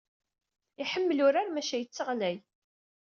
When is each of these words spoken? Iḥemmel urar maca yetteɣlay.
Iḥemmel 0.83 1.19
urar 1.25 1.47
maca 1.49 1.77
yetteɣlay. 1.77 2.37